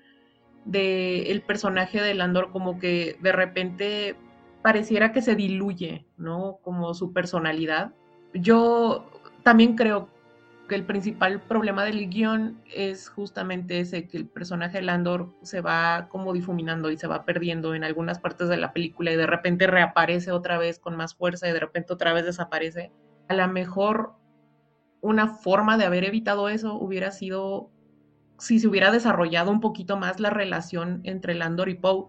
[0.66, 4.14] del el personaje de Landor como que de repente
[4.60, 6.58] pareciera que se diluye, ¿no?
[6.60, 7.94] Como su personalidad.
[8.34, 9.10] Yo
[9.42, 10.08] también creo
[10.68, 15.60] que el principal problema del guion es justamente ese, que el personaje de Landor se
[15.60, 19.26] va como difuminando y se va perdiendo en algunas partes de la película y de
[19.26, 22.92] repente reaparece otra vez con más fuerza y de repente otra vez desaparece.
[23.28, 24.14] A lo mejor
[25.00, 27.70] una forma de haber evitado eso hubiera sido
[28.38, 32.08] si se hubiera desarrollado un poquito más la relación entre Landor y Poe,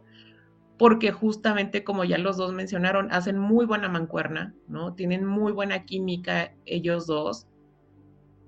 [0.77, 4.93] porque justamente como ya los dos mencionaron, hacen muy buena mancuerna, ¿no?
[4.93, 7.47] Tienen muy buena química ellos dos.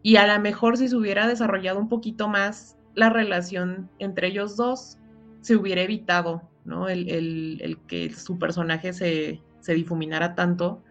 [0.03, 4.55] Y a lo mejor si se hubiera desarrollado un poquito más la relación entre ellos
[4.55, 4.97] dos,
[5.41, 6.87] se hubiera evitado, ¿no?
[6.87, 10.83] El, que su personaje se, difuminara tanto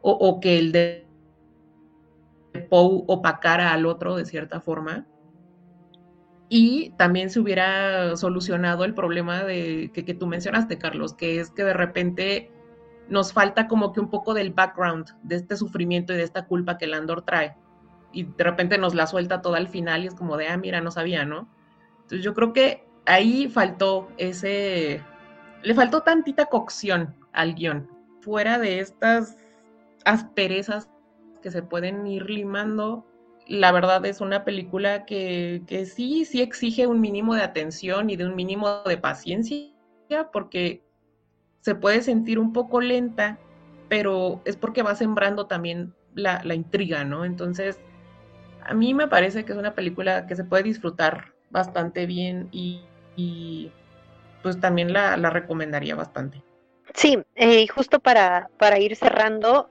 [0.00, 1.06] o, o que el de
[2.70, 5.06] Poe opacara al otro de cierta forma
[6.48, 11.64] y también se hubiera solucionado el problema de que, tú mencionaste, Carlos, que es que
[11.64, 12.50] de repente
[13.08, 16.78] nos falta como que un poco del background de este sufrimiento y de esta culpa
[16.78, 17.56] que Landor trae.
[18.12, 20.80] Y de repente nos la suelta toda al final y es como de, ah, mira,
[20.80, 21.48] no sabía, ¿no?
[22.02, 25.02] Entonces yo creo que ahí faltó ese,
[25.62, 27.90] le faltó tantita cocción al guion.
[28.20, 29.36] Fuera de estas
[30.06, 30.88] asperezas
[31.42, 33.06] que se pueden ir limando,
[33.48, 38.26] la verdad es una película que, sí, sí exige un mínimo de atención y de
[38.26, 39.70] un mínimo de paciencia,
[40.32, 40.82] porque
[41.60, 43.38] se puede sentir un poco lenta,
[43.88, 47.24] pero es porque va sembrando también la, intriga, ¿no?
[47.24, 47.80] Entonces,
[48.66, 53.72] a mí me parece que es una película que se puede disfrutar bastante bien y,
[54.42, 56.42] pues también la, recomendaría bastante.
[56.94, 59.70] Sí, eh, justo para, para ir cerrando,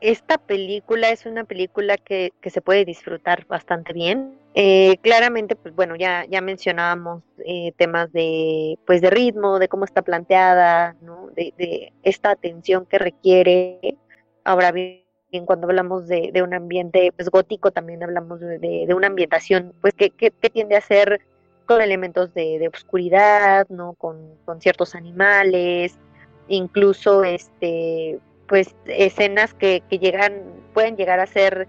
[0.00, 4.38] esta película es una película que, se puede disfrutar bastante bien.
[4.54, 9.84] Eh, claramente, pues bueno, ya, ya mencionábamos eh, temas de, pues de ritmo, de cómo
[9.84, 11.28] está planteada, ¿no?
[11.34, 13.96] de, esta atención que requiere.
[14.44, 15.04] Ahora bien,
[15.44, 20.30] cuando hablamos de, un ambiente pues, gótico, también hablamos de, una ambientación pues que, que,
[20.30, 21.20] tiende a ser
[21.66, 23.92] con elementos de, de oscuridad, ¿no?
[23.94, 25.98] Con, con ciertos animales,
[26.48, 31.68] incluso este pues escenas que, llegan, pueden llegar a ser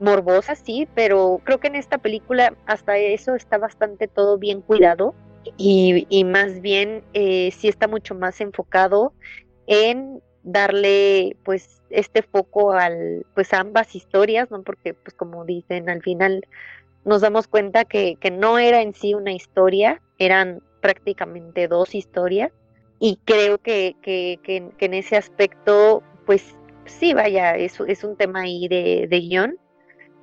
[0.00, 5.14] morbosas, sí, pero creo que en esta película hasta eso está bastante todo bien cuidado
[5.56, 9.12] y, más bien eh, sí está mucho más enfocado
[9.66, 14.62] en darle pues este foco al pues a ambas historias, ¿no?
[14.62, 16.42] Porque pues como dicen al final
[17.04, 22.52] nos damos cuenta que, que no era en sí una historia, eran prácticamente dos historias
[22.98, 28.42] y creo que, que, que, en ese aspecto, pues sí, vaya, es, es un tema
[28.42, 29.56] ahí de, de guion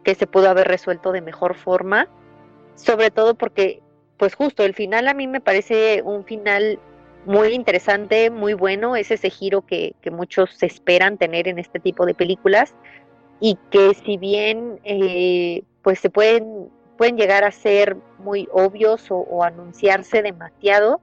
[0.04, 2.08] que se pudo haber resuelto de mejor forma,
[2.76, 3.82] sobre todo porque,
[4.18, 6.80] pues justo, el final a mí me parece un final
[7.26, 12.06] muy interesante, muy bueno, es ese giro que, que muchos esperan tener en este tipo
[12.06, 12.76] de películas,
[13.40, 19.44] y que si bien eh, pues se pueden, pueden llegar a ser muy obvios o,
[19.44, 21.02] anunciarse demasiado,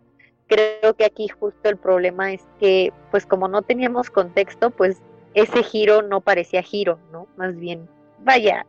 [0.52, 5.00] creo que aquí justo el problema es que pues como no teníamos contexto, pues
[5.34, 7.26] ese giro no parecía giro, ¿no?
[7.36, 7.88] Más bien,
[8.18, 8.66] vaya,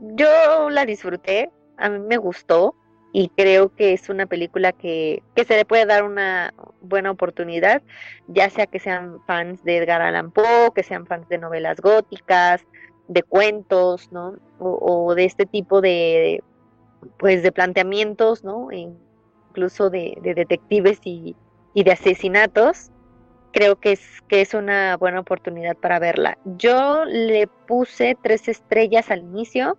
[0.00, 2.74] yo la disfruté, a mí me gustó
[3.12, 7.82] y creo que es una película que, que se le puede dar una buena oportunidad,
[8.28, 12.64] ya sea que sean fans de Edgar Allan Poe, que sean fans de novelas góticas,
[13.08, 14.36] de cuentos, ¿no?
[14.58, 16.42] O, de este tipo de,
[17.18, 18.68] pues, de planteamientos, ¿no?
[19.54, 21.36] Incluso de, detectives y,
[21.74, 22.90] de asesinatos.
[23.52, 26.36] Creo que es, que es una buena oportunidad para verla.
[26.58, 29.78] Yo le puse tres estrellas al inicio,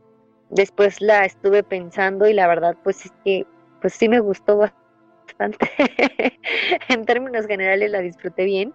[0.50, 3.46] después la estuve pensando y la verdad, pues es que,
[3.82, 5.70] pues sí me gustó bastante.
[6.88, 8.74] en términos generales la disfruté bien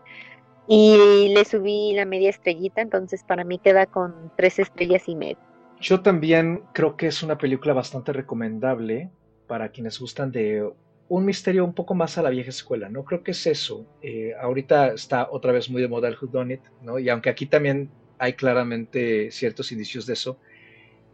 [0.68, 5.38] y le subí la media estrellita, entonces para mí queda con tres estrellas y media.
[5.80, 9.10] Yo también creo que es una película bastante recomendable
[9.46, 10.70] para quienes gustan de
[11.10, 13.04] un misterio un poco más a la vieja escuela, ¿no?
[13.04, 13.84] Creo que es eso.
[14.00, 17.00] Eh, ahorita está otra vez muy de moda el Who It, ¿no?
[17.00, 20.38] Y aunque aquí también hay claramente ciertos indicios de eso,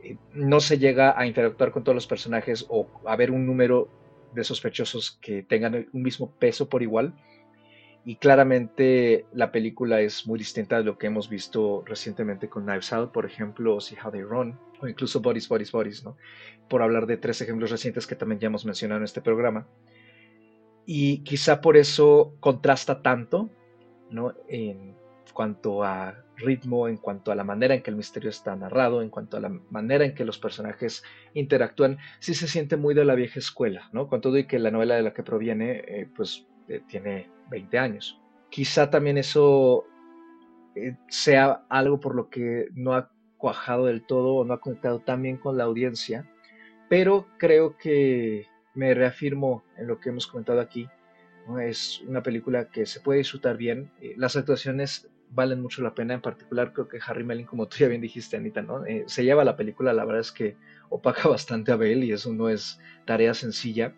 [0.03, 3.89] eh, no se llega a interactuar con todos los personajes o a ver un número
[4.35, 7.15] de sospechosos que tengan un mismo peso por igual
[8.07, 12.93] y claramente la película es muy distinta de lo que hemos visto recientemente con Knives
[12.93, 16.17] Out, por ejemplo, o See How They Run, o incluso Bodies, Bodies, Bodies, ¿no?
[16.69, 19.67] Por hablar de tres ejemplos recientes que también ya hemos mencionado en este programa.
[20.87, 23.51] Y quizá por eso contrasta tanto,
[24.09, 24.35] ¿no?
[24.47, 24.95] En
[25.33, 29.11] cuanto a ritmo, en cuanto a la manera en que el misterio está narrado, en
[29.11, 31.03] cuanto a la manera en que los personajes
[31.35, 34.07] interactúan, sí se siente muy de la vieja escuela, ¿no?
[34.07, 36.47] Con todo y que la novela de la que proviene, eh, pues
[36.89, 38.21] tiene 20 años.
[38.51, 39.87] Quizá también eso
[40.77, 45.01] eh, sea algo por lo que no ha cuajado del todo o no ha conectado
[45.01, 46.31] tan bien con la audiencia,
[46.89, 50.89] pero creo que me reafirmo en lo que hemos comentado aquí.
[51.61, 53.91] Es una película que se puede disfrutar bien.
[54.03, 57.79] Eh, las actuaciones valen mucho la pena, en particular creo que Harry Melling, como tú
[57.79, 58.85] ya bien dijiste, Anita, ¿no?
[58.85, 60.57] Eh, se lleva la película, la verdad es que
[60.91, 63.95] opaca bastante a Bell y eso no es tarea sencilla.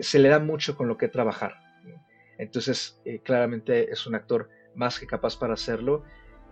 [0.00, 1.71] se le da mucho con lo que trabajar.
[2.42, 6.02] Entonces, eh, claramente es un actor más que capaz para hacerlo.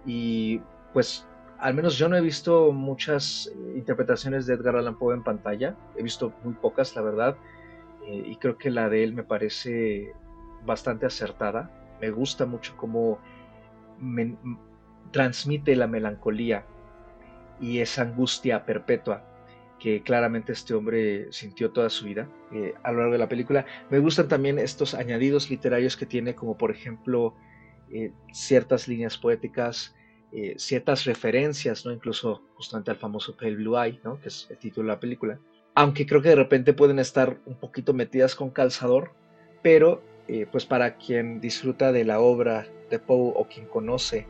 [0.07, 0.61] Y
[0.93, 1.27] pues,
[1.59, 5.77] al menos yo no he visto muchas eh, interpretaciones de Edgar Allan Poe en pantalla.
[5.97, 7.37] He visto muy pocas, la verdad.
[8.07, 10.13] Eh, y creo que la de él me parece
[10.65, 11.71] bastante acertada.
[12.01, 13.19] Me gusta mucho cómo
[15.11, 16.65] transmite la melancolía
[17.61, 19.30] y esa angustia perpetua
[19.81, 23.67] que claramente este hombre sintió toda su vida eh, a lo largo de la película.
[23.89, 27.35] Me gustan también estos añadidos literarios que tiene, como por ejemplo
[27.91, 29.97] eh, ciertas líneas poéticas,
[30.33, 31.93] eh, ciertas referencias, ¿no?
[31.93, 34.21] incluso justamente al famoso Pale Blue Eye, ¿no?
[34.21, 35.41] que es el título de la película.
[35.75, 39.13] Aunque creo que de repente pueden estar un poquito metidas con calzador,
[39.63, 40.03] pero
[40.53, 44.29] pues para quien disfruta de la obra de Poe o quien conoce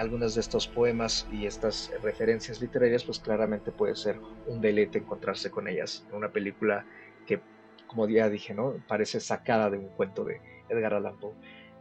[0.00, 5.50] algunos de estos poemas y estas referencias literarias, pues claramente puede ser un deleite encontrarse
[5.50, 6.86] con ellas en una película
[7.26, 7.40] que,
[7.86, 8.74] como ya dije, ¿no?
[8.88, 11.34] Parece sacada de un cuento de Edgar Allan Poe.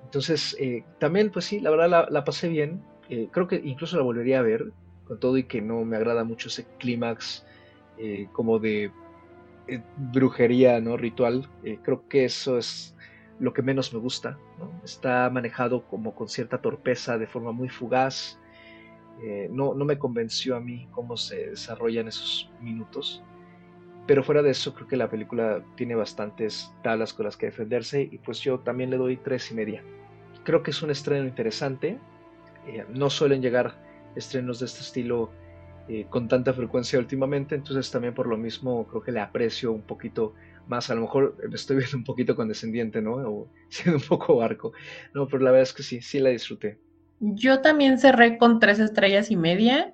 [0.04, 2.84] Entonces, eh, también, pues sí, la verdad la, pasé bien.
[3.10, 4.72] Eh, creo que incluso la volvería a ver,
[5.06, 7.46] con todo y que no me agrada mucho ese clímax
[7.98, 8.92] eh, como de
[9.96, 10.98] brujería, ¿no?
[10.98, 11.48] Ritual.
[11.84, 12.96] creo que eso es
[13.40, 14.38] lo que menos me gusta.
[14.84, 18.40] Está manejado como con cierta torpeza, de forma muy fugaz.
[19.24, 23.24] Eh, no, no me convenció a mí cómo se desarrollan esos minutos.
[24.08, 28.02] Pero fuera de eso, creo que la película tiene bastantes tablas con las que defenderse
[28.02, 29.84] y pues yo también le doy tres y media.
[30.44, 32.00] Creo que es un estreno interesante.
[32.66, 33.76] Eh, no suelen llegar
[34.16, 35.30] estrenos de este estilo
[35.88, 39.82] eh, con tanta frecuencia últimamente, entonces también por lo mismo creo que le aprecio un
[39.82, 40.34] poquito
[40.70, 43.16] más, a lo mejor me estoy viendo un poquito condescendiente, ¿no?
[43.16, 44.72] O siendo un poco barco.
[45.14, 46.80] No, pero la verdad es que sí, sí la disfruté.
[47.20, 49.94] Yo también cerré con tres estrellas y media.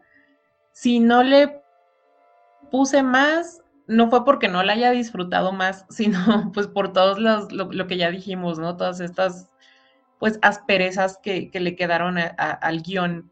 [0.71, 1.61] Si no le
[2.69, 7.51] puse más, no fue porque no la haya disfrutado más, sino pues por todos los,
[7.51, 8.77] lo, que ya dijimos, ¿no?
[8.77, 9.49] Todas estas
[10.19, 13.29] pues asperezas que, que le quedaron al guion.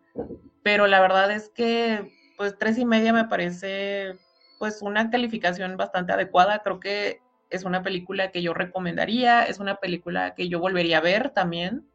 [0.63, 4.17] Pero la verdad es que pues tres y media me parece
[4.59, 6.61] pues una calificación bastante adecuada.
[6.63, 7.22] Creo que
[7.53, 11.87] es una película que yo recomendaría, es una película que yo volvería a ver también.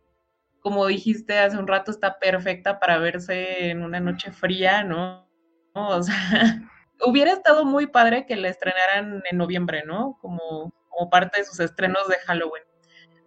[0.60, 5.28] Como dijiste hace un rato, está perfecta para verse en una noche fría, ¿no?
[5.74, 6.14] O sea,
[7.06, 10.16] hubiera estado muy padre que la estrenaran en noviembre, ¿no?
[10.20, 12.64] Como, como parte de sus estrenos de Halloween.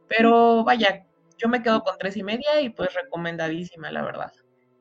[0.07, 1.05] Pero vaya,
[1.37, 4.31] yo me quedo con tres y media y pues recomendadísima, la verdad.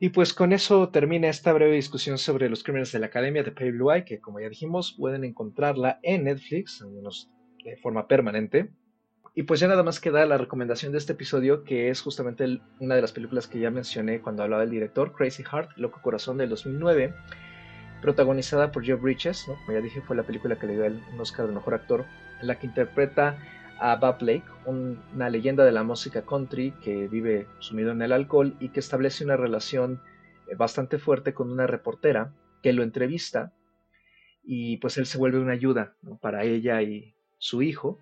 [0.02, 3.52] Y pues con eso termina esta breve discusión sobre los crímenes de la Academia de
[3.52, 7.28] Pale Blue Eye, que como ya dijimos, pueden encontrarla en Netflix, al menos
[7.64, 8.70] de forma permanente.
[9.34, 12.96] Y pues ya nada más queda la recomendación de este episodio, que es justamente una
[12.96, 16.48] de las películas que ya mencioné cuando hablaba del director, Crazy Heart, Loco Corazón del
[16.50, 17.14] 2009,
[18.02, 19.54] protagonizada por Jeff Bridges, ¿no?
[19.54, 22.06] como ya dije, fue la película que le dio un Oscar de Mejor Actor,
[22.40, 23.38] en la que interpreta
[23.78, 28.56] a Bob Blake, una leyenda de la música country que vive sumido en el alcohol
[28.60, 30.02] y que establece una relación
[30.48, 33.54] eh, bastante fuerte con una reportera que lo entrevista
[34.42, 37.98] y pues él se vuelve una ayuda para ella y su hijo.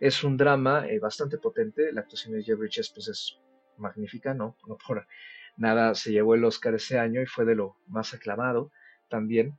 [0.00, 3.38] Es un drama eh, bastante potente, la actuación de Jeff Bridges pues es
[3.76, 4.56] magnífica, ¿no?
[4.66, 5.06] no por
[5.56, 8.72] nada se llevó el Oscar ese año y fue de lo más aclamado
[9.08, 9.56] también.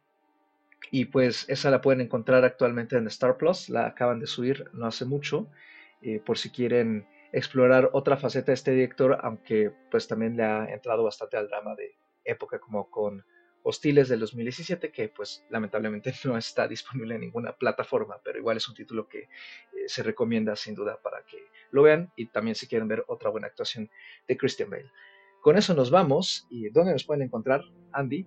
[0.92, 4.88] Y pues esa la pueden encontrar actualmente en Star Plus, la acaban de subir no
[4.88, 5.48] hace mucho,
[6.02, 10.74] eh, por si quieren explorar otra faceta de este director, aunque pues también le ha
[10.74, 13.24] entrado bastante al drama de época como con
[13.64, 18.68] Hostiles del 2017, que pues lamentablemente no está disponible en ninguna plataforma, pero igual es
[18.68, 19.28] un título que eh,
[19.88, 21.38] se recomienda sin duda para que
[21.72, 23.90] lo vean y también si quieren ver otra buena actuación
[24.28, 24.92] de Christian Bale.
[25.42, 27.62] Con eso nos vamos y ¿dónde nos pueden encontrar,
[27.94, 28.26] Andy?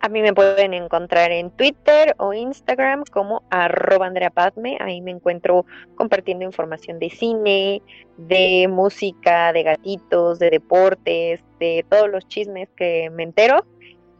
[0.00, 4.32] A mí me pueden encontrar en Twitter o Instagram como arroba Andrea
[4.80, 5.66] Ahí me encuentro
[5.96, 7.82] compartiendo información de cine,
[8.16, 13.66] de música, de gatitos, de deportes, de todos los chismes que me entero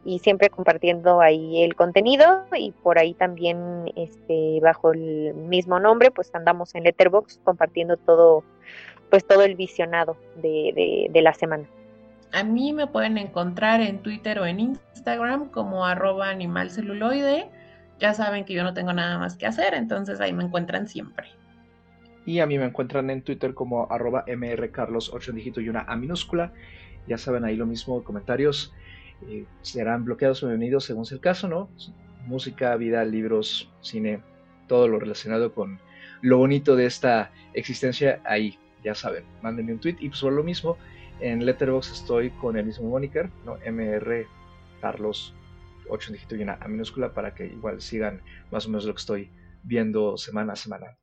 [0.09, 6.09] y siempre compartiendo ahí el contenido y por ahí también este bajo el mismo nombre
[6.09, 8.43] pues andamos en Letterbox compartiendo todo
[9.11, 11.65] pues todo el visionado de la semana.
[12.31, 17.47] A mí me pueden encontrar en Twitter o en Instagram como arroba animalceluloide.
[17.99, 21.27] Ya saben que yo no tengo nada más que hacer, entonces ahí me encuentran siempre.
[22.25, 25.95] Y a mí me encuentran en Twitter como arroba mrcarlos, 8 dígito y una A
[25.95, 26.51] minúscula.
[27.07, 28.73] Ya saben ahí lo mismo, comentarios
[29.61, 31.69] serán bloqueados o bienvenidos según sea el caso, ¿no?
[32.25, 34.21] Música, vida, libros, cine,
[34.67, 35.79] todo lo relacionado con
[36.21, 40.43] lo bonito de esta existencia, ahí, ya saben, mándenme un tweet y pues por lo
[40.43, 40.77] mismo
[41.19, 43.57] en Letterboxd estoy con el mismo moniker, ¿no?
[43.65, 44.25] MR
[44.81, 45.33] Carlos
[45.89, 48.99] 8 dígito y una A minúscula para que igual sigan más o menos lo que
[48.99, 49.31] estoy
[49.63, 50.97] viendo semana a semana.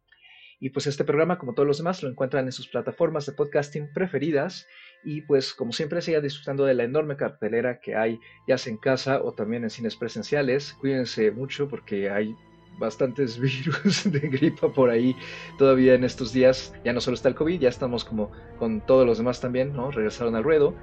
[0.58, 3.92] Y pues este programa, como todos los demás, lo encuentran en sus plataformas de podcasting
[3.92, 4.66] preferidas.
[5.06, 8.76] Y pues como siempre, sigan disfrutando de la enorme cartelera que hay, ya sea en
[8.76, 10.72] casa o también en cines presenciales.
[10.80, 12.34] Cuídense mucho porque hay
[12.80, 15.14] bastantes virus de gripa por ahí
[15.58, 16.74] todavía en estos días.
[16.84, 19.92] Ya no solo está el COVID, ya estamos como con todos los demás también, ¿no?
[19.92, 20.74] Regresaron al ruedo.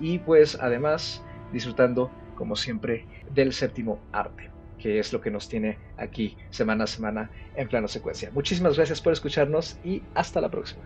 [0.00, 1.22] Y pues además
[1.52, 4.50] disfrutando, como siempre, del séptimo arte,
[4.80, 8.32] que es lo que nos tiene aquí semana a semana en plano secuencia.
[8.32, 10.82] Muchísimas gracias por escucharnos y hasta la próxima.